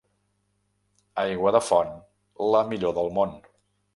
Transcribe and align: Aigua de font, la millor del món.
Aigua 1.25 1.51
de 1.57 1.61
font, 1.67 1.93
la 2.57 2.65
millor 2.73 2.99
del 3.01 3.15
món. 3.21 3.39